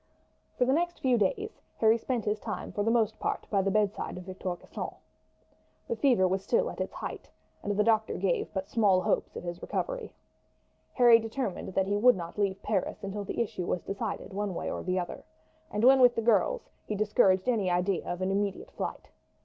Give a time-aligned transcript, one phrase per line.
[0.57, 3.69] For the next few days Harry spent his time for the most part by the
[3.69, 4.95] bedside of Victor de Gisons.
[5.87, 7.29] The fever was still at its height,
[7.61, 10.15] and the doctor gave but small hopes of his recovery.
[10.93, 14.71] Harry determined that he would not leave Paris until the issue was decided one way
[14.71, 15.23] or the other,
[15.69, 19.09] and when with the girls he discouraged any idea of an immediate flight.